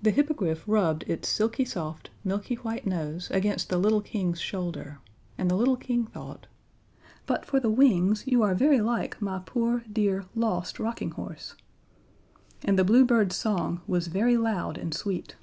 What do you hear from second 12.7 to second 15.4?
the Blue Bird's song was very loud and sweet.